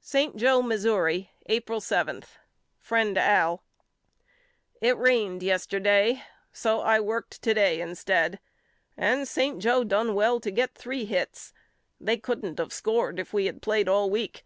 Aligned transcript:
St. 0.00 0.34
Joe, 0.34 0.62
Missouri, 0.62 1.30
April 1.44 1.82
7. 1.82 2.24
FRIEND 2.78 3.18
AL: 3.18 3.62
It 4.80 4.96
rained 4.96 5.42
yesterday 5.42 6.22
so 6.50 6.80
I 6.80 7.00
worked 7.00 7.42
to 7.42 7.52
day 7.52 7.78
instead 7.82 8.40
and 8.96 9.28
St. 9.28 9.58
Joe 9.60 9.84
done 9.84 10.14
well 10.14 10.40
to 10.40 10.50
get 10.50 10.74
three 10.74 11.04
hits. 11.04 11.52
They 12.00 12.16
couldn't 12.16 12.58
of 12.58 12.72
scored 12.72 13.18
if 13.20 13.34
we 13.34 13.44
had 13.44 13.60
played 13.60 13.90
all 13.90 14.08
week. 14.08 14.42